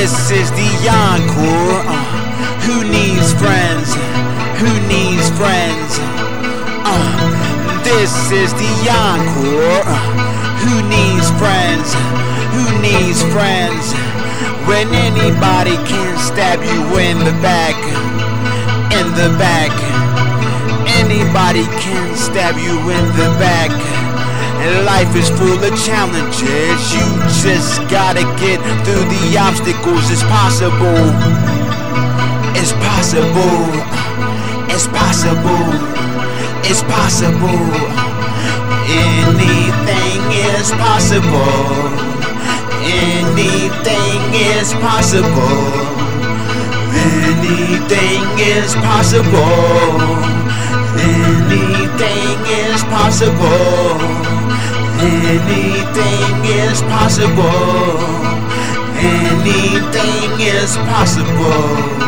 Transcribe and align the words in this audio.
This 0.00 0.30
is 0.30 0.50
the 0.52 0.88
encore. 0.88 1.84
Uh, 1.84 1.92
who 2.64 2.88
needs 2.88 3.36
friends? 3.36 3.92
Who 4.56 4.72
needs 4.88 5.28
friends? 5.36 6.00
Uh, 6.88 7.84
this 7.84 8.32
is 8.32 8.48
the 8.56 8.72
encore. 8.88 9.84
Uh, 9.84 10.00
who 10.64 10.80
needs 10.88 11.28
friends? 11.36 11.92
Who 12.56 12.64
needs 12.80 13.20
friends? 13.28 13.92
When 14.64 14.88
anybody 14.88 15.76
can 15.84 16.16
stab 16.16 16.64
you 16.64 16.80
in 16.96 17.18
the 17.18 17.36
back, 17.44 17.76
in 18.96 19.06
the 19.20 19.28
back. 19.36 19.68
Anybody 20.96 21.68
can 21.76 22.16
stab 22.16 22.56
you 22.56 22.72
in 22.88 23.04
the 23.20 23.28
back. 23.36 23.99
And 24.60 24.84
life 24.84 25.16
is 25.16 25.30
full 25.30 25.56
of 25.56 25.72
challenges. 25.86 26.80
You 26.92 27.06
just 27.40 27.80
gotta 27.88 28.24
get 28.36 28.60
through 28.84 29.06
the 29.08 29.38
obstacles. 29.38 30.10
It's 30.10 30.22
possible. 30.24 31.06
It's 32.54 32.72
possible. 32.84 33.64
It's 34.68 34.86
possible. 34.86 35.72
It's 36.68 36.82
possible. 36.82 37.66
Anything 38.84 40.20
is 40.30 40.70
possible. 40.72 42.10
Anything 42.84 44.20
is 44.34 44.72
possible. 44.74 46.00
Anything 46.92 48.22
is 48.38 48.74
possible. 48.74 50.00
Anything 51.00 52.36
is 52.46 52.82
possible. 52.84 54.39
Anything 55.02 56.44
is 56.44 56.82
possible. 56.82 57.96
Anything 58.98 60.40
is 60.40 60.76
possible. 60.76 61.99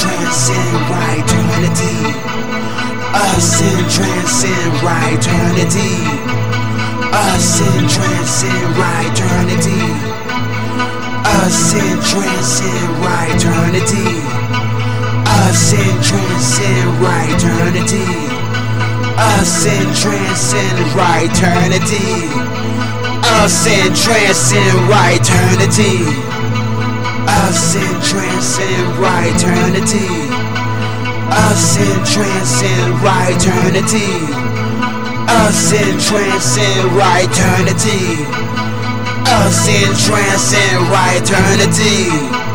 Transcend, 0.00 0.72
right 0.88 1.20
eternity. 1.20 1.96
Ascend, 3.12 3.84
transcend, 3.92 4.72
right 4.80 5.12
eternity. 5.12 5.92
Ascend, 7.12 7.84
transcend, 7.90 8.76
right 8.80 9.12
eternity. 9.12 9.84
Ascend, 11.36 12.00
transcend, 12.00 12.88
right 13.04 13.36
eternity. 13.36 14.08
Ascend, 15.28 16.00
transcend, 16.00 16.88
right 17.04 17.28
eternity. 17.36 18.08
Ascend, 19.20 19.90
transcend, 20.00 20.78
right 20.96 21.28
eternity. 21.28 22.08
Ascend, 23.44 23.94
transcend, 23.94 24.76
right 24.88 25.20
eternity. 25.20 26.59
Ascend, 27.30 28.02
transcend, 28.02 28.98
right 28.98 29.30
eternity. 29.34 30.10
Ascend, 31.30 32.02
transcend, 32.06 32.90
right 33.06 33.36
eternity. 33.38 34.10
Ascend, 35.30 36.00
transcend, 36.00 36.92
right 36.98 37.30
eternity. 37.30 38.26
Ascend, 39.30 39.94
transcend, 39.94 40.80
right 40.90 41.22
eternity. 41.22 42.49